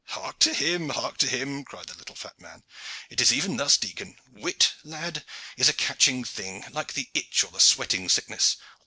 [0.07, 2.63] "Hark to him, hark to him!" cried the little fat man.
[3.11, 4.17] "It is even thus, Dicon!
[4.31, 5.23] Wit, lad,
[5.57, 8.57] is a catching thing, like the itch or the sweating sickness.